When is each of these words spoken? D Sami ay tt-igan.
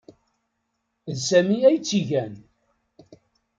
D 1.15 1.17
Sami 1.27 1.57
ay 1.69 1.77
tt-igan. 1.79 2.33